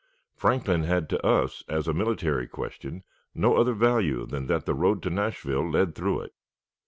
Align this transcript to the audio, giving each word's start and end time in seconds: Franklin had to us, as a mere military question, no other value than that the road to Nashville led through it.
Franklin 0.35 0.81
had 0.81 1.07
to 1.11 1.23
us, 1.23 1.63
as 1.69 1.87
a 1.87 1.93
mere 1.93 2.05
military 2.05 2.47
question, 2.47 3.03
no 3.35 3.55
other 3.55 3.73
value 3.75 4.25
than 4.25 4.47
that 4.47 4.65
the 4.65 4.73
road 4.73 5.03
to 5.03 5.11
Nashville 5.11 5.69
led 5.69 5.93
through 5.93 6.21
it. 6.21 6.33